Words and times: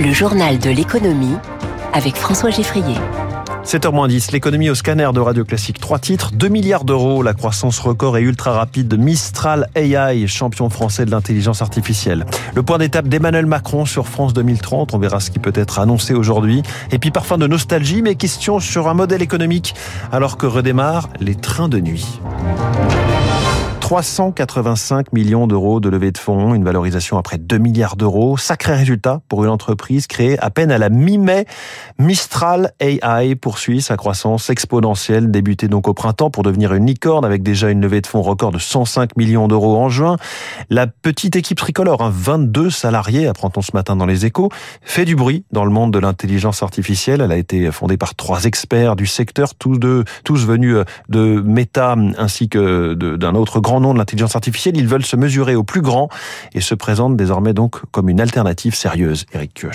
Le 0.00 0.12
journal 0.12 0.60
de 0.60 0.70
l'économie 0.70 1.34
avec 1.92 2.14
François 2.14 2.50
Geffrier. 2.50 2.94
7h10, 3.64 4.30
l'économie 4.30 4.70
au 4.70 4.76
scanner 4.76 5.08
de 5.12 5.18
Radio 5.18 5.44
Classique. 5.44 5.80
Trois 5.80 5.98
titres, 5.98 6.30
2 6.32 6.46
milliards 6.46 6.84
d'euros, 6.84 7.24
la 7.24 7.34
croissance 7.34 7.80
record 7.80 8.16
et 8.16 8.22
ultra 8.22 8.52
rapide 8.52 8.86
de 8.86 8.96
Mistral 8.96 9.68
AI, 9.74 10.28
champion 10.28 10.70
français 10.70 11.04
de 11.04 11.10
l'intelligence 11.10 11.62
artificielle. 11.62 12.26
Le 12.54 12.62
point 12.62 12.78
d'étape 12.78 13.08
d'Emmanuel 13.08 13.46
Macron 13.46 13.86
sur 13.86 14.06
France 14.06 14.34
2030, 14.34 14.94
on 14.94 14.98
verra 14.98 15.18
ce 15.18 15.32
qui 15.32 15.40
peut 15.40 15.52
être 15.56 15.80
annoncé 15.80 16.14
aujourd'hui. 16.14 16.62
Et 16.92 17.00
puis 17.00 17.10
parfum 17.10 17.36
de 17.36 17.48
nostalgie, 17.48 18.00
mais 18.00 18.14
question 18.14 18.60
sur 18.60 18.86
un 18.86 18.94
modèle 18.94 19.20
économique, 19.20 19.74
alors 20.12 20.36
que 20.36 20.46
redémarrent 20.46 21.08
les 21.18 21.34
trains 21.34 21.68
de 21.68 21.80
nuit. 21.80 22.20
385 23.88 25.14
millions 25.14 25.46
d'euros 25.46 25.80
de 25.80 25.88
levée 25.88 26.12
de 26.12 26.18
fonds, 26.18 26.52
une 26.52 26.62
valorisation 26.62 27.16
à 27.16 27.22
près 27.22 27.38
de 27.38 27.44
2 27.44 27.56
milliards 27.56 27.96
d'euros. 27.96 28.36
Sacré 28.36 28.74
résultat 28.74 29.22
pour 29.28 29.44
une 29.44 29.48
entreprise 29.48 30.06
créée 30.06 30.38
à 30.40 30.50
peine 30.50 30.70
à 30.70 30.76
la 30.76 30.90
mi-mai. 30.90 31.46
Mistral 31.98 32.72
AI 32.80 33.34
poursuit 33.34 33.80
sa 33.80 33.96
croissance 33.96 34.50
exponentielle, 34.50 35.30
débutée 35.30 35.68
donc 35.68 35.88
au 35.88 35.94
printemps 35.94 36.28
pour 36.28 36.42
devenir 36.42 36.74
une 36.74 36.84
licorne 36.84 37.24
avec 37.24 37.42
déjà 37.42 37.70
une 37.70 37.80
levée 37.80 38.02
de 38.02 38.06
fonds 38.06 38.20
record 38.20 38.52
de 38.52 38.58
105 38.58 39.16
millions 39.16 39.48
d'euros 39.48 39.78
en 39.78 39.88
juin. 39.88 40.18
La 40.68 40.86
petite 40.86 41.34
équipe 41.36 41.56
tricolore, 41.56 42.02
hein, 42.02 42.12
22 42.12 42.68
salariés, 42.68 43.26
apprend-on 43.26 43.62
ce 43.62 43.70
matin 43.72 43.96
dans 43.96 44.04
les 44.04 44.26
échos, 44.26 44.50
fait 44.82 45.06
du 45.06 45.16
bruit 45.16 45.46
dans 45.50 45.64
le 45.64 45.70
monde 45.70 45.94
de 45.94 45.98
l'intelligence 45.98 46.62
artificielle. 46.62 47.22
Elle 47.22 47.32
a 47.32 47.38
été 47.38 47.72
fondée 47.72 47.96
par 47.96 48.14
trois 48.14 48.44
experts 48.44 48.96
du 48.96 49.06
secteur, 49.06 49.54
tous 49.54 49.78
deux, 49.78 50.04
tous 50.24 50.44
venus 50.44 50.76
de 51.08 51.40
Meta 51.40 51.96
ainsi 52.18 52.50
que 52.50 52.92
d'un 52.92 53.34
autre 53.34 53.60
grand 53.60 53.77
nom 53.80 53.92
de 53.92 53.98
l'intelligence 53.98 54.36
artificielle, 54.36 54.76
ils 54.76 54.88
veulent 54.88 55.04
se 55.04 55.16
mesurer 55.16 55.54
au 55.54 55.64
plus 55.64 55.82
grand 55.82 56.08
et 56.54 56.60
se 56.60 56.74
présentent 56.74 57.16
désormais 57.16 57.52
donc 57.52 57.80
comme 57.90 58.08
une 58.08 58.20
alternative 58.20 58.74
sérieuse. 58.74 59.26
Eric. 59.32 59.66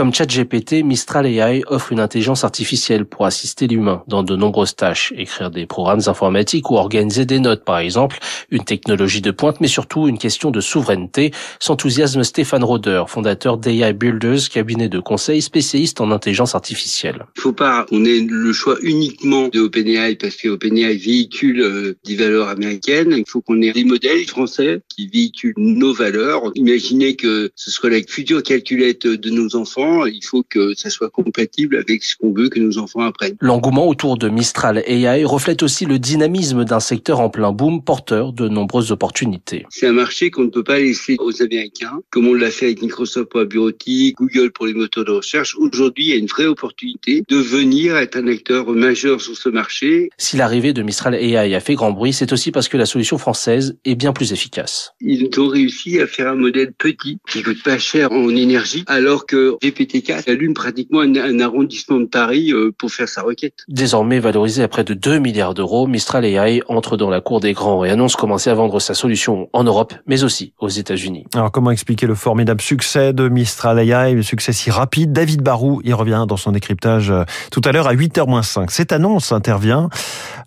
Comme 0.00 0.14
ChatGPT, 0.14 0.82
Mistral 0.82 1.26
AI 1.26 1.62
offre 1.66 1.92
une 1.92 2.00
intelligence 2.00 2.42
artificielle 2.42 3.04
pour 3.04 3.26
assister 3.26 3.66
l'humain 3.66 4.02
dans 4.08 4.22
de 4.22 4.34
nombreuses 4.34 4.74
tâches, 4.74 5.12
écrire 5.14 5.50
des 5.50 5.66
programmes 5.66 6.00
informatiques 6.06 6.70
ou 6.70 6.76
organiser 6.76 7.26
des 7.26 7.38
notes 7.38 7.66
par 7.66 7.80
exemple, 7.80 8.18
une 8.50 8.64
technologie 8.64 9.20
de 9.20 9.30
pointe 9.30 9.60
mais 9.60 9.68
surtout 9.68 10.08
une 10.08 10.16
question 10.16 10.50
de 10.50 10.62
souveraineté, 10.62 11.32
s'enthousiasme 11.58 12.24
Stéphane 12.24 12.64
Roder, 12.64 13.04
fondateur 13.08 13.58
d'AI 13.58 13.92
Builders, 13.92 14.48
cabinet 14.50 14.88
de 14.88 15.00
conseil 15.00 15.42
spécialiste 15.42 16.00
en 16.00 16.10
intelligence 16.12 16.54
artificielle. 16.54 17.26
Il 17.36 17.42
faut 17.42 17.52
pas 17.52 17.84
qu'on 17.90 18.02
ait 18.06 18.20
le 18.20 18.54
choix 18.54 18.78
uniquement 18.80 19.48
de 19.48 19.60
OpenAI 19.60 20.14
parce 20.14 20.36
que 20.36 20.48
OpenAI 20.48 20.96
véhicule 20.96 21.60
euh, 21.60 21.98
des 22.06 22.16
valeurs 22.16 22.48
américaines, 22.48 23.12
il 23.18 23.28
faut 23.28 23.42
qu'on 23.42 23.60
ait 23.60 23.72
des 23.72 23.84
modèles 23.84 24.24
français 24.24 24.80
qui 24.88 25.08
véhiculent 25.08 25.52
nos 25.58 25.92
valeurs. 25.92 26.52
Imaginez 26.54 27.16
que 27.16 27.50
ce 27.54 27.70
soit 27.70 27.90
la 27.90 28.00
future 28.08 28.42
calculette 28.42 29.06
de 29.06 29.28
nos 29.28 29.56
enfants 29.56 29.89
il 30.06 30.22
faut 30.24 30.42
que 30.48 30.74
ça 30.74 30.90
soit 30.90 31.10
compatible 31.10 31.76
avec 31.76 32.04
ce 32.04 32.16
qu'on 32.16 32.32
veut 32.32 32.48
que 32.48 32.60
nos 32.60 32.78
enfants 32.78 33.00
apprennent. 33.00 33.36
L'engouement 33.40 33.88
autour 33.88 34.18
de 34.18 34.28
Mistral 34.28 34.82
AI 34.86 35.24
reflète 35.24 35.62
aussi 35.62 35.86
le 35.86 35.98
dynamisme 35.98 36.64
d'un 36.64 36.80
secteur 36.80 37.20
en 37.20 37.30
plein 37.30 37.52
boom 37.52 37.82
porteur 37.82 38.32
de 38.32 38.48
nombreuses 38.48 38.92
opportunités. 38.92 39.66
C'est 39.70 39.86
un 39.86 39.92
marché 39.92 40.30
qu'on 40.30 40.44
ne 40.44 40.50
peut 40.50 40.64
pas 40.64 40.78
laisser 40.78 41.16
aux 41.18 41.42
Américains, 41.42 42.00
comme 42.10 42.26
on 42.26 42.34
l'a 42.34 42.50
fait 42.50 42.66
avec 42.66 42.82
Microsoft 42.82 43.30
pour 43.30 43.40
la 43.40 43.46
bureautique, 43.46 44.16
Google 44.16 44.50
pour 44.52 44.66
les 44.66 44.74
moteurs 44.74 45.04
de 45.04 45.12
recherche. 45.12 45.56
Aujourd'hui, 45.56 46.04
il 46.04 46.10
y 46.10 46.12
a 46.14 46.16
une 46.16 46.26
vraie 46.26 46.46
opportunité 46.46 47.22
de 47.28 47.36
venir 47.36 47.96
être 47.96 48.16
un 48.16 48.26
acteur 48.26 48.68
majeur 48.70 49.20
sur 49.20 49.36
ce 49.36 49.48
marché. 49.48 50.10
Si 50.18 50.36
l'arrivée 50.36 50.72
de 50.72 50.82
Mistral 50.82 51.14
AI 51.14 51.54
a 51.54 51.60
fait 51.60 51.74
grand 51.74 51.92
bruit, 51.92 52.12
c'est 52.12 52.32
aussi 52.32 52.50
parce 52.50 52.68
que 52.68 52.76
la 52.76 52.86
solution 52.86 53.18
française 53.18 53.76
est 53.84 53.94
bien 53.94 54.12
plus 54.12 54.32
efficace. 54.32 54.92
Ils 55.00 55.28
ont 55.38 55.48
réussi 55.48 56.00
à 56.00 56.06
faire 56.06 56.28
un 56.28 56.34
modèle 56.34 56.72
petit 56.72 57.18
qui 57.28 57.42
coûte 57.42 57.62
pas 57.62 57.78
cher 57.78 58.12
en 58.12 58.28
énergie, 58.30 58.84
alors 58.86 59.26
que 59.26 59.56
GPT-4 59.80 60.30
allume 60.30 60.54
pratiquement 60.54 61.00
un, 61.00 61.40
arrondissement 61.40 62.00
de 62.00 62.06
Paris 62.06 62.52
euh, 62.52 62.72
pour 62.76 62.90
faire 62.90 63.08
sa 63.08 63.22
requête. 63.22 63.64
Désormais 63.68 64.20
valorisé 64.20 64.62
à 64.62 64.68
près 64.68 64.84
de 64.84 64.94
2 64.94 65.18
milliards 65.18 65.54
d'euros, 65.54 65.86
Mistral 65.86 66.24
AI 66.24 66.62
entre 66.68 66.96
dans 66.96 67.10
la 67.10 67.20
cour 67.20 67.40
des 67.40 67.52
grands 67.52 67.84
et 67.84 67.90
annonce 67.90 68.16
commencer 68.16 68.50
à 68.50 68.54
vendre 68.54 68.80
sa 68.80 68.94
solution 68.94 69.48
en 69.52 69.64
Europe, 69.64 69.94
mais 70.06 70.22
aussi 70.22 70.52
aux 70.58 70.68
États-Unis. 70.68 71.24
Alors 71.34 71.50
comment 71.50 71.70
expliquer 71.70 72.06
le 72.06 72.14
formidable 72.14 72.60
succès 72.60 73.12
de 73.12 73.28
Mistral 73.28 73.78
AI, 73.78 74.14
le 74.14 74.22
succès 74.22 74.52
si 74.52 74.70
rapide? 74.70 75.12
David 75.12 75.42
Barou 75.42 75.80
y 75.84 75.92
revient 75.92 76.24
dans 76.28 76.36
son 76.36 76.52
décryptage 76.52 77.10
euh, 77.10 77.24
tout 77.50 77.62
à 77.64 77.72
l'heure 77.72 77.86
à 77.86 77.94
8h-5. 77.94 78.70
Cette 78.70 78.92
annonce 78.92 79.32
intervient 79.32 79.88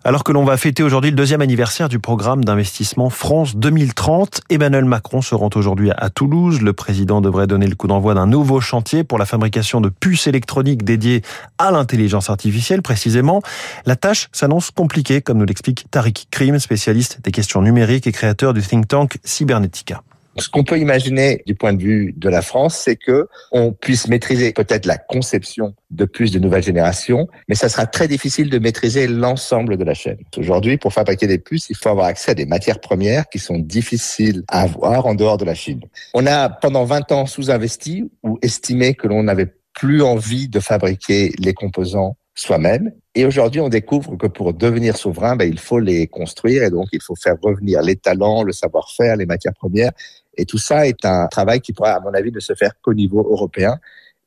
alors 0.04 0.22
que 0.22 0.32
l'on 0.32 0.44
va 0.44 0.56
fêter 0.56 0.82
aujourd'hui 0.82 1.10
le 1.10 1.16
deuxième 1.16 1.40
anniversaire 1.40 1.88
du 1.88 1.98
programme 1.98 2.44
d'investissement 2.44 3.10
France 3.10 3.56
2030. 3.56 4.42
Emmanuel 4.50 4.84
Macron 4.84 5.22
se 5.22 5.34
rend 5.34 5.48
aujourd'hui 5.54 5.90
à 5.96 6.10
Toulouse. 6.10 6.60
Le 6.60 6.72
président 6.72 7.20
devrait 7.20 7.46
donner 7.46 7.66
le 7.66 7.74
coup 7.74 7.86
d'envoi 7.86 8.14
d'un 8.14 8.26
nouveau 8.26 8.60
chantier 8.60 9.02
pour 9.02 9.13
la 9.18 9.26
fabrication 9.26 9.80
de 9.80 9.88
puces 9.88 10.26
électroniques 10.26 10.84
dédiées 10.84 11.22
à 11.58 11.70
l'intelligence 11.70 12.30
artificielle 12.30 12.82
précisément. 12.82 13.42
La 13.86 13.96
tâche 13.96 14.28
s'annonce 14.32 14.70
compliquée, 14.70 15.22
comme 15.22 15.38
nous 15.38 15.44
l'explique 15.44 15.86
Tariq 15.90 16.26
Krim, 16.30 16.58
spécialiste 16.58 17.20
des 17.22 17.30
questions 17.30 17.62
numériques 17.62 18.06
et 18.06 18.12
créateur 18.12 18.54
du 18.54 18.62
think 18.62 18.88
tank 18.88 19.18
Cybernetica. 19.24 20.02
Ce 20.38 20.48
qu'on 20.48 20.64
peut 20.64 20.78
imaginer 20.78 21.42
du 21.46 21.54
point 21.54 21.72
de 21.72 21.82
vue 21.82 22.14
de 22.16 22.28
la 22.28 22.42
France, 22.42 22.76
c'est 22.76 22.96
que 22.96 23.28
on 23.52 23.72
puisse 23.72 24.08
maîtriser 24.08 24.52
peut-être 24.52 24.86
la 24.86 24.98
conception 24.98 25.74
de 25.90 26.04
plus 26.04 26.32
de 26.32 26.38
nouvelles 26.38 26.62
générations, 26.62 27.28
mais 27.48 27.54
ça 27.54 27.68
sera 27.68 27.86
très 27.86 28.08
difficile 28.08 28.50
de 28.50 28.58
maîtriser 28.58 29.06
l'ensemble 29.06 29.76
de 29.76 29.84
la 29.84 29.94
chaîne. 29.94 30.18
Aujourd'hui, 30.36 30.76
pour 30.76 30.92
fabriquer 30.92 31.26
des 31.26 31.38
puces, 31.38 31.70
il 31.70 31.76
faut 31.76 31.88
avoir 31.88 32.06
accès 32.06 32.32
à 32.32 32.34
des 32.34 32.46
matières 32.46 32.80
premières 32.80 33.28
qui 33.28 33.38
sont 33.38 33.58
difficiles 33.58 34.42
à 34.48 34.62
avoir 34.62 35.06
en 35.06 35.14
dehors 35.14 35.38
de 35.38 35.44
la 35.44 35.54
Chine. 35.54 35.80
On 36.14 36.26
a 36.26 36.48
pendant 36.48 36.84
20 36.84 37.12
ans 37.12 37.26
sous-investi 37.26 38.10
ou 38.22 38.38
estimé 38.42 38.94
que 38.94 39.06
l'on 39.06 39.22
n'avait 39.22 39.52
plus 39.72 40.02
envie 40.02 40.48
de 40.48 40.60
fabriquer 40.60 41.32
les 41.38 41.52
composants 41.52 42.16
soi-même. 42.34 42.92
Et 43.14 43.24
aujourd'hui, 43.24 43.60
on 43.60 43.68
découvre 43.68 44.16
que 44.16 44.26
pour 44.26 44.54
devenir 44.54 44.96
souverain, 44.96 45.36
ben, 45.36 45.48
il 45.48 45.58
faut 45.58 45.78
les 45.78 46.06
construire 46.06 46.64
et 46.64 46.70
donc 46.70 46.88
il 46.92 47.00
faut 47.00 47.14
faire 47.14 47.36
revenir 47.40 47.80
les 47.82 47.96
talents, 47.96 48.42
le 48.42 48.52
savoir-faire, 48.52 49.16
les 49.16 49.26
matières 49.26 49.54
premières. 49.54 49.92
Et 50.36 50.46
tout 50.46 50.58
ça 50.58 50.86
est 50.86 51.04
un 51.04 51.26
travail 51.28 51.60
qui 51.60 51.72
pourra, 51.72 51.92
à 51.92 52.00
mon 52.00 52.12
avis, 52.14 52.32
ne 52.32 52.40
se 52.40 52.54
faire 52.54 52.72
qu'au 52.80 52.94
niveau 52.94 53.20
européen 53.20 53.78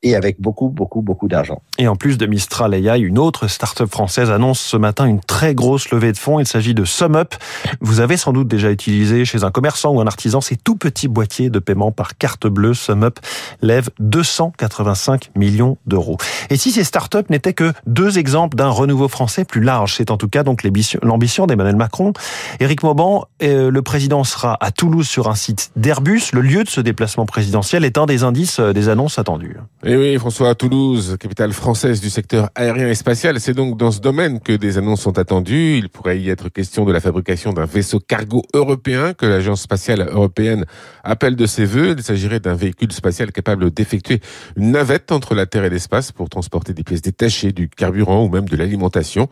et 0.02 0.14
avec 0.14 0.40
beaucoup, 0.40 0.68
beaucoup, 0.68 1.02
beaucoup 1.02 1.28
d'argent. 1.28 1.60
Et 1.78 1.88
en 1.88 1.96
plus 1.96 2.18
de 2.18 2.26
Mistral 2.26 2.74
AI, 2.74 3.00
une 3.00 3.18
autre 3.18 3.48
start-up 3.48 3.90
française 3.90 4.30
annonce 4.30 4.60
ce 4.60 4.76
matin 4.76 5.06
une 5.06 5.20
très 5.20 5.54
grosse 5.54 5.90
levée 5.90 6.12
de 6.12 6.18
fonds. 6.18 6.38
Il 6.38 6.46
s'agit 6.46 6.74
de 6.74 6.84
SumUp. 6.84 7.34
Vous 7.80 8.00
avez 8.00 8.16
sans 8.16 8.32
doute 8.32 8.46
déjà 8.46 8.70
utilisé 8.70 9.24
chez 9.24 9.42
un 9.42 9.50
commerçant 9.50 9.90
ou 9.90 10.00
un 10.00 10.06
artisan 10.06 10.40
ces 10.40 10.56
tout 10.56 10.76
petits 10.76 11.08
boîtiers 11.08 11.50
de 11.50 11.58
paiement 11.58 11.90
par 11.90 12.16
carte 12.16 12.46
bleue. 12.46 12.74
SumUp 12.74 13.18
lève 13.60 13.90
285 13.98 15.30
millions 15.34 15.78
d'euros. 15.86 16.16
Et 16.50 16.56
si 16.56 16.70
ces 16.70 16.84
start-up 16.84 17.28
n'étaient 17.28 17.54
que 17.54 17.72
deux 17.86 18.18
exemples 18.18 18.56
d'un 18.56 18.70
renouveau 18.70 19.08
français 19.08 19.44
plus 19.44 19.62
large, 19.62 19.94
c'est 19.96 20.10
en 20.10 20.16
tout 20.16 20.28
cas 20.28 20.44
donc 20.44 20.62
l'ambition 20.62 21.46
d'Emmanuel 21.46 21.76
Macron. 21.76 22.12
Éric 22.60 22.84
Mauban, 22.84 23.26
euh, 23.42 23.70
le 23.70 23.82
président 23.82 24.22
sera 24.22 24.56
à 24.60 24.70
Toulouse 24.70 25.08
sur 25.08 25.28
un 25.28 25.34
site 25.34 25.70
d'Airbus. 25.74 26.30
Le 26.32 26.40
lieu 26.40 26.62
de 26.62 26.68
ce 26.68 26.80
déplacement 26.80 27.26
présidentiel 27.26 27.84
est 27.84 27.98
un 27.98 28.06
des 28.06 28.22
indices 28.22 28.60
euh, 28.60 28.72
des 28.72 28.88
annonces 28.88 29.18
attendues. 29.18 29.56
Et 29.90 29.96
oui, 29.96 30.18
François, 30.18 30.54
Toulouse, 30.54 31.16
capitale 31.18 31.54
française 31.54 32.02
du 32.02 32.10
secteur 32.10 32.50
aérien 32.54 32.88
et 32.88 32.94
spatial, 32.94 33.40
c'est 33.40 33.54
donc 33.54 33.78
dans 33.78 33.90
ce 33.90 34.00
domaine 34.00 34.38
que 34.38 34.52
des 34.52 34.76
annonces 34.76 35.00
sont 35.00 35.18
attendues. 35.18 35.78
Il 35.78 35.88
pourrait 35.88 36.20
y 36.20 36.28
être 36.28 36.50
question 36.50 36.84
de 36.84 36.92
la 36.92 37.00
fabrication 37.00 37.54
d'un 37.54 37.64
vaisseau 37.64 37.98
cargo 37.98 38.42
européen 38.52 39.14
que 39.14 39.24
l'Agence 39.24 39.62
spatiale 39.62 40.06
européenne 40.12 40.66
appelle 41.04 41.36
de 41.36 41.46
ses 41.46 41.64
voeux. 41.64 41.94
Il 41.96 42.02
s'agirait 42.02 42.38
d'un 42.38 42.54
véhicule 42.54 42.92
spatial 42.92 43.32
capable 43.32 43.70
d'effectuer 43.70 44.20
une 44.56 44.72
navette 44.72 45.10
entre 45.10 45.34
la 45.34 45.46
Terre 45.46 45.64
et 45.64 45.70
l'espace 45.70 46.12
pour 46.12 46.28
transporter 46.28 46.74
des 46.74 46.84
pièces 46.84 47.00
détachées, 47.00 47.52
du 47.52 47.70
carburant 47.70 48.22
ou 48.22 48.28
même 48.28 48.46
de 48.46 48.56
l'alimentation. 48.58 49.30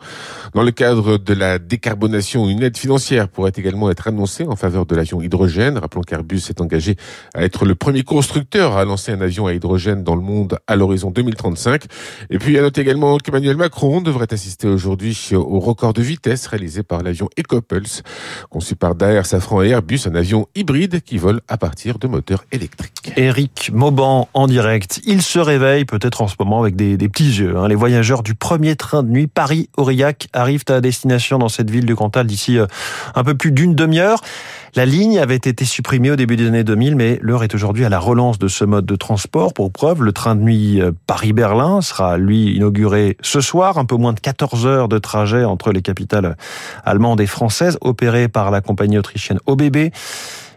Dans 0.55 0.63
le 0.63 0.71
cadre 0.71 1.19
de 1.19 1.33
la 1.35 1.59
décarbonation, 1.59 2.49
une 2.49 2.63
aide 2.63 2.77
financière 2.77 3.29
pourrait 3.29 3.53
également 3.55 3.91
être 3.91 4.07
annoncée 4.07 4.47
en 4.47 4.55
faveur 4.55 4.87
de 4.87 4.95
l'avion 4.95 5.21
hydrogène. 5.21 5.77
Rappelons 5.77 6.01
qu'Airbus 6.01 6.39
s'est 6.39 6.61
engagé 6.61 6.95
à 7.35 7.43
être 7.43 7.63
le 7.63 7.75
premier 7.75 8.01
constructeur 8.01 8.75
à 8.75 8.85
lancer 8.85 9.11
un 9.11 9.21
avion 9.21 9.45
à 9.45 9.53
hydrogène 9.53 10.03
dans 10.03 10.15
le 10.15 10.21
monde 10.21 10.46
à 10.67 10.75
l'horizon 10.75 11.11
2035. 11.11 11.85
Et 12.29 12.39
puis 12.39 12.57
à 12.57 12.61
noter 12.61 12.81
également 12.81 13.17
qu'Emmanuel 13.17 13.57
Macron 13.57 14.01
devrait 14.01 14.31
assister 14.31 14.67
aujourd'hui 14.67 15.17
au 15.33 15.59
record 15.59 15.93
de 15.93 16.01
vitesse 16.01 16.47
réalisé 16.47 16.83
par 16.83 17.01
l'avion 17.01 17.29
EcoPulse, 17.39 18.03
conçu 18.49 18.75
par 18.75 18.95
Daher, 18.95 19.25
Safran 19.25 19.63
et 19.63 19.69
Airbus, 19.69 20.01
un 20.05 20.15
avion 20.15 20.47
hybride 20.55 21.01
qui 21.01 21.17
vole 21.17 21.41
à 21.47 21.57
partir 21.57 21.99
de 21.99 22.07
moteurs 22.07 22.43
électriques. 22.51 23.13
Eric 23.15 23.71
Mauban 23.73 24.29
en 24.33 24.47
direct. 24.47 25.01
Il 25.05 25.21
se 25.21 25.39
réveille 25.39 25.85
peut-être 25.85 26.21
en 26.21 26.27
ce 26.27 26.35
moment 26.39 26.61
avec 26.61 26.75
des, 26.75 26.97
petits 26.97 27.39
yeux. 27.39 27.57
Hein. 27.57 27.67
Les 27.67 27.75
voyageurs 27.75 28.23
du 28.23 28.35
premier 28.35 28.75
train 28.75 29.03
de 29.03 29.09
nuit 29.09 29.27
Paris-Aurillac 29.27 30.27
arrivent 30.33 30.65
à 30.69 30.81
destination 30.81 31.37
dans 31.37 31.49
cette 31.49 31.69
ville 31.69 31.85
du 31.85 31.95
Cantal 31.95 32.27
d'ici 32.27 32.57
euh, 32.57 32.65
un 33.15 33.23
peu 33.23 33.35
plus 33.35 33.51
d'une 33.51 33.75
demi-heure. 33.75 34.21
La 34.75 34.85
ligne 34.85 35.17
avait 35.17 35.35
été 35.35 35.65
supprimée 35.65 36.11
au 36.11 36.15
début 36.15 36.35
des 36.35 36.47
années 36.47 36.63
2000, 36.63 36.95
mais 36.95 37.17
l'heure 37.21 37.43
est 37.43 37.55
aujourd'hui 37.55 37.83
à 37.85 37.89
la 37.89 37.99
relance 37.99 38.37
de 38.37 38.47
ce 38.47 38.63
mode 38.63 38.85
de 38.85 38.95
transport. 38.95 39.53
Pour 39.53 39.71
preuve, 39.71 40.03
le 40.03 40.11
train 40.11 40.35
de 40.37 40.43
nuit 40.43 40.81
euh, 40.81 40.91
Paris-Berlin 41.07 41.81
sera, 41.81 42.17
lui, 42.17 42.55
inauguré 42.55 43.17
ce 43.21 43.41
soir. 43.41 43.77
Un 43.77 43.85
peu 43.85 43.95
moins 43.95 44.13
de 44.13 44.19
14 44.19 44.65
heures 44.65 44.87
de 44.87 44.97
trajet 44.97 45.43
entre 45.43 45.71
les 45.71 45.81
capitales 45.81 46.37
allemandes 46.85 47.19
et 47.19 47.27
françaises, 47.27 47.77
opéré 47.81 48.27
par 48.27 48.51
la 48.51 48.61
compagnie 48.61 48.97
autrichienne 48.97 49.39
OBB. 49.45 49.91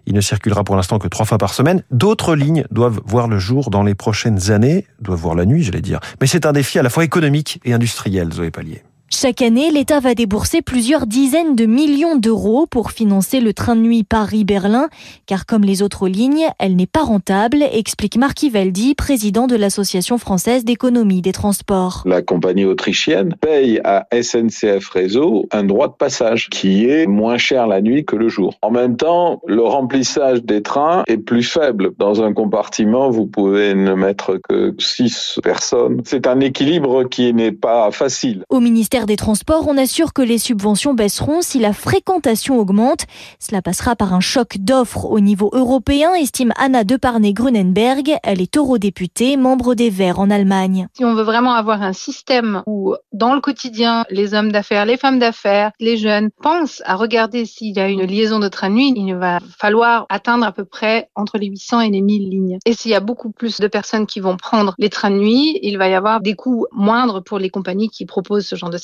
Il 0.06 0.14
ne 0.14 0.20
circulera 0.20 0.64
pour 0.64 0.76
l'instant 0.76 0.98
que 0.98 1.08
trois 1.08 1.26
fois 1.26 1.38
par 1.38 1.54
semaine. 1.54 1.82
D'autres 1.90 2.34
lignes 2.34 2.64
doivent 2.70 3.00
voir 3.04 3.28
le 3.28 3.38
jour 3.38 3.70
dans 3.70 3.82
les 3.82 3.94
prochaines 3.94 4.50
années, 4.50 4.86
doivent 5.00 5.20
voir 5.20 5.34
la 5.34 5.46
nuit, 5.46 5.62
j'allais 5.62 5.82
dire. 5.82 6.00
Mais 6.20 6.26
c'est 6.26 6.46
un 6.46 6.52
défi 6.52 6.78
à 6.78 6.82
la 6.82 6.90
fois 6.90 7.04
économique 7.04 7.60
et 7.64 7.72
industriel, 7.72 8.32
Zoé 8.32 8.50
Pallier. 8.50 8.82
Chaque 9.12 9.42
année, 9.42 9.72
l'État 9.72 9.98
va 9.98 10.14
débourser 10.14 10.62
plusieurs 10.62 11.04
dizaines 11.04 11.56
de 11.56 11.66
millions 11.66 12.14
d'euros 12.14 12.66
pour 12.70 12.92
financer 12.92 13.40
le 13.40 13.52
train 13.52 13.74
de 13.74 13.80
nuit 13.80 14.04
Paris-Berlin, 14.04 14.88
car 15.26 15.46
comme 15.46 15.62
les 15.62 15.82
autres 15.82 16.06
lignes, 16.06 16.46
elle 16.60 16.76
n'est 16.76 16.86
pas 16.86 17.02
rentable, 17.02 17.64
explique 17.72 18.16
Marc 18.16 18.44
Ivaldi, 18.44 18.94
président 18.94 19.48
de 19.48 19.56
l'Association 19.56 20.16
française 20.16 20.64
d'économie 20.64 21.22
des 21.22 21.32
transports. 21.32 22.04
La 22.06 22.22
compagnie 22.22 22.64
autrichienne 22.64 23.34
paye 23.40 23.80
à 23.82 24.06
SNCF 24.12 24.88
Réseau 24.90 25.48
un 25.50 25.64
droit 25.64 25.88
de 25.88 25.94
passage 25.94 26.48
qui 26.48 26.88
est 26.88 27.08
moins 27.08 27.36
cher 27.36 27.66
la 27.66 27.82
nuit 27.82 28.04
que 28.04 28.14
le 28.14 28.28
jour. 28.28 28.58
En 28.62 28.70
même 28.70 28.96
temps, 28.96 29.40
le 29.44 29.62
remplissage 29.62 30.44
des 30.44 30.62
trains 30.62 31.02
est 31.08 31.18
plus 31.18 31.42
faible. 31.42 31.90
Dans 31.98 32.22
un 32.22 32.32
compartiment, 32.32 33.10
vous 33.10 33.26
pouvez 33.26 33.74
ne 33.74 33.94
mettre 33.94 34.38
que 34.48 34.72
6 34.78 35.40
personnes. 35.42 36.00
C'est 36.04 36.28
un 36.28 36.38
équilibre 36.38 37.02
qui 37.08 37.34
n'est 37.34 37.50
pas 37.50 37.90
facile. 37.90 38.44
Au 38.50 38.60
ministère 38.60 38.99
des 39.06 39.16
Transports, 39.16 39.66
on 39.68 39.76
assure 39.76 40.12
que 40.12 40.22
les 40.22 40.38
subventions 40.38 40.94
baisseront 40.94 41.42
si 41.42 41.58
la 41.58 41.72
fréquentation 41.72 42.58
augmente. 42.58 43.06
Cela 43.38 43.62
passera 43.62 43.96
par 43.96 44.14
un 44.14 44.20
choc 44.20 44.58
d'offres 44.58 45.06
au 45.06 45.20
niveau 45.20 45.50
européen, 45.52 46.14
estime 46.14 46.52
Anna 46.56 46.84
Deparnay-Grunenberg. 46.84 48.16
Elle 48.22 48.40
est 48.40 48.56
eurodéputée, 48.56 49.36
membre 49.36 49.74
des 49.74 49.90
Verts 49.90 50.20
en 50.20 50.30
Allemagne. 50.30 50.88
Si 50.94 51.04
on 51.04 51.14
veut 51.14 51.22
vraiment 51.22 51.54
avoir 51.54 51.82
un 51.82 51.92
système 51.92 52.62
où, 52.66 52.94
dans 53.12 53.34
le 53.34 53.40
quotidien, 53.40 54.04
les 54.10 54.34
hommes 54.34 54.52
d'affaires, 54.52 54.86
les 54.86 54.96
femmes 54.96 55.18
d'affaires, 55.18 55.72
les 55.80 55.96
jeunes 55.96 56.30
pensent 56.42 56.82
à 56.84 56.96
regarder 56.96 57.44
s'il 57.44 57.76
y 57.76 57.80
a 57.80 57.88
une 57.88 58.04
liaison 58.04 58.38
de 58.38 58.48
train 58.48 58.70
de 58.70 58.74
nuit, 58.74 58.92
il 58.96 59.14
va 59.14 59.38
falloir 59.58 60.06
atteindre 60.08 60.46
à 60.46 60.52
peu 60.52 60.64
près 60.64 61.08
entre 61.14 61.38
les 61.38 61.48
800 61.48 61.80
et 61.80 61.90
les 61.90 62.00
1000 62.00 62.28
lignes. 62.28 62.58
Et 62.66 62.72
s'il 62.72 62.90
y 62.90 62.94
a 62.94 63.00
beaucoup 63.00 63.30
plus 63.30 63.58
de 63.60 63.66
personnes 63.66 64.06
qui 64.06 64.20
vont 64.20 64.36
prendre 64.36 64.74
les 64.78 64.88
trains 64.88 65.10
de 65.10 65.16
nuit, 65.16 65.58
il 65.62 65.78
va 65.78 65.88
y 65.88 65.94
avoir 65.94 66.20
des 66.20 66.34
coûts 66.34 66.66
moindres 66.72 67.22
pour 67.22 67.38
les 67.38 67.50
compagnies 67.50 67.88
qui 67.88 68.06
proposent 68.06 68.46
ce 68.46 68.56
genre 68.56 68.70
de 68.70 68.78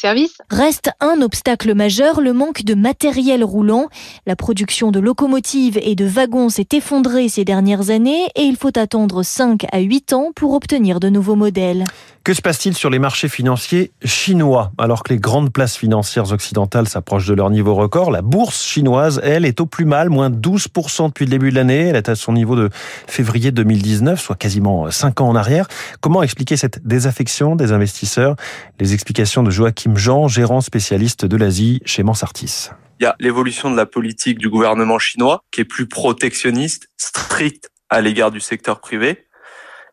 Reste 0.51 0.91
un 1.01 1.21
obstacle 1.21 1.75
majeur, 1.75 2.21
le 2.21 2.33
manque 2.33 2.63
de 2.63 2.75
matériel 2.75 3.43
roulant. 3.43 3.89
La 4.27 4.37
production 4.37 4.91
de 4.93 5.01
locomotives 5.01 5.79
et 5.83 5.95
de 5.97 6.05
wagons 6.05 6.49
s'est 6.49 6.69
effondrée 6.73 7.29
ces 7.29 7.45
dernières 7.45 7.91
années 7.91 8.27
et 8.37 8.43
il 8.43 8.57
faut 8.57 8.77
attendre 8.79 9.23
5 9.23 9.67
à 9.73 9.81
8 9.81 10.13
ans 10.13 10.31
pour 10.35 10.55
obtenir 10.55 11.01
de 11.01 11.09
nouveaux 11.09 11.35
modèles. 11.35 11.85
Que 12.27 12.35
se 12.35 12.43
passe-t-il 12.43 12.77
sur 12.77 12.91
les 12.91 12.99
marchés 12.99 13.29
financiers 13.29 13.93
chinois 14.05 14.73
Alors 14.79 15.05
que 15.05 15.13
les 15.13 15.21
grandes 15.21 15.53
places 15.53 15.77
financières 15.77 16.33
occidentales 16.33 16.89
s'approchent 16.89 17.29
de 17.29 17.35
leur 17.35 17.51
niveau 17.51 17.77
record, 17.77 18.11
la 18.11 18.21
bourse 18.21 18.65
chinoise, 18.65 19.21
elle, 19.23 19.45
est 19.45 19.61
au 19.61 19.67
plus 19.67 19.85
mal, 19.85 20.11
moins 20.11 20.29
12% 20.29 21.07
depuis 21.07 21.27
le 21.27 21.31
début 21.31 21.51
de 21.51 21.55
l'année. 21.55 21.87
Elle 21.87 21.95
est 21.95 22.09
à 22.09 22.17
son 22.17 22.33
niveau 22.33 22.57
de 22.57 22.69
février 23.07 23.53
2019, 23.53 24.21
soit 24.21 24.35
quasiment 24.35 24.91
5 24.91 25.21
ans 25.21 25.29
en 25.29 25.37
arrière. 25.37 25.69
Comment 26.01 26.25
expliquer 26.25 26.57
cette 26.57 26.85
désaffection 26.85 27.55
des 27.55 27.71
investisseurs? 27.71 28.35
Les 28.81 28.93
explications 28.93 29.45
de 29.45 29.53
Joachim 29.53 29.95
Jean, 29.95 30.27
gérant 30.27 30.63
spécialiste 30.63 31.27
de 31.27 31.37
l'Asie 31.37 31.81
chez 31.85 32.03
Mansartis. 32.03 32.71
Il 32.99 33.05
y 33.05 33.07
a 33.07 33.15
l'évolution 33.21 33.71
de 33.71 33.77
la 33.77 33.87
politique 33.87 34.39
du 34.39 34.51
gouvernement 34.51 34.99
chinois 34.99 35.45
qui 35.53 35.61
est 35.61 35.65
plus 35.65 35.87
protectionniste, 35.87 36.89
stricte 36.97 37.71
à 37.89 38.01
l'égard 38.01 38.33
du 38.33 38.41
secteur 38.41 38.81
privé 38.81 39.26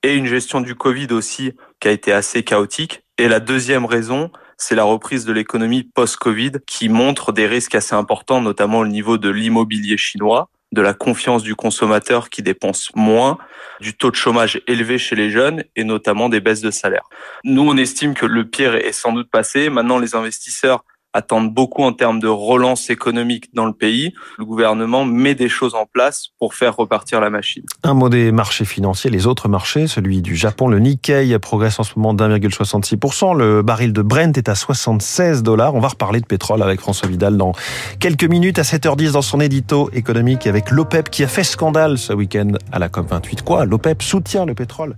et 0.04 0.16
une 0.16 0.28
gestion 0.28 0.62
du 0.62 0.76
Covid 0.76 1.08
aussi 1.12 1.54
qui 1.80 1.88
a 1.88 1.92
été 1.92 2.12
assez 2.12 2.44
chaotique. 2.44 3.04
Et 3.18 3.28
la 3.28 3.40
deuxième 3.40 3.86
raison, 3.86 4.32
c'est 4.58 4.76
la 4.76 4.84
reprise 4.84 5.26
de 5.26 5.34
l'économie 5.34 5.84
post-Covid 5.84 6.52
qui 6.68 6.90
montre 6.90 7.32
des 7.32 7.48
risques 7.48 7.76
assez 7.76 7.96
importants, 7.96 8.42
notamment 8.42 8.80
au 8.80 8.88
niveau 8.88 9.18
de 9.18 9.30
l'immobilier 9.30 9.98
chinois, 9.98 10.50
de 10.72 10.82
la 10.82 10.94
confiance 10.94 11.44
du 11.44 11.56
consommateur 11.56 12.30
qui 12.30 12.42
dépense 12.42 12.92
moins, 12.96 13.38
du 13.80 13.96
taux 13.96 14.12
de 14.12 14.16
chômage 14.16 14.62
élevé 14.68 14.98
chez 14.98 15.16
les 15.16 15.30
jeunes 15.30 15.64
et 15.76 15.84
notamment 15.84 16.30
des 16.30 16.40
baisses 16.40 16.62
de 16.62 16.72
salaire. 16.72 17.08
Nous, 17.44 17.62
on 17.62 17.78
estime 17.78 18.14
que 18.14 18.26
le 18.26 18.46
pire 18.46 18.76
est 18.76 18.92
sans 18.92 19.12
doute 19.12 19.30
passé. 19.30 19.70
Maintenant, 19.70 20.00
les 20.00 20.16
investisseurs 20.16 20.84
attendent 21.14 21.54
beaucoup 21.54 21.84
en 21.84 21.94
termes 21.94 22.20
de 22.20 22.28
relance 22.28 22.90
économique 22.90 23.54
dans 23.54 23.66
le 23.66 23.74
pays. 23.74 24.14
Le 24.38 24.46
gouvernement 24.46 25.06
met 25.06 25.36
des 25.36 25.50
choses 25.50 25.76
en 25.76 25.86
place 25.86 26.28
pour 26.40 26.56
faire 26.56 26.76
repartir 26.76 27.22
la 27.22 27.30
machine. 27.30 27.64
Un 27.84 27.94
mot 27.94 28.10
des 28.10 28.32
marchés 28.32 28.66
financiers, 28.66 29.10
les 29.10 29.28
autres 29.28 29.48
marchés, 29.48 29.88
celui 29.88 30.22
du 30.22 30.36
Japon, 30.36 30.68
le 30.68 30.80
Nikkei 30.80 31.38
progresse 31.40 31.80
en 31.80 31.84
ce 31.84 31.94
moment 31.98 32.14
d'1,66%. 32.14 33.38
Le 33.38 33.62
baril 33.62 33.94
de 33.94 34.02
Brent 34.02 34.38
est 34.38 34.50
à 34.50 34.56
76 34.56 35.44
dollars. 35.44 35.76
On 35.76 35.80
va 35.80 35.90
reparler 35.90 36.20
de 36.20 36.26
pétrole 36.26 36.62
avec 36.62 36.80
François 36.80 37.08
Vidal 37.08 37.38
dans 37.38 37.54
quelques 38.00 38.24
minutes 38.24 38.60
à 38.60 38.64
7h10 38.64 39.12
dans 39.12 39.22
son 39.22 39.40
édito 39.40 39.90
économique 39.94 40.48
avec 40.48 40.72
l'OPEP 40.72 41.10
qui 41.10 41.24
a 41.24 41.28
fait 41.28 41.44
scandale 41.44 41.98
ce 41.98 42.14
week-end 42.14 42.52
à 42.72 42.80
la 42.80 42.90
COP28. 42.90 43.44
Quoi? 43.44 43.66
L'OPEP 43.66 44.02
soutient 44.02 44.46
le 44.46 44.56
pétrole? 44.56 44.96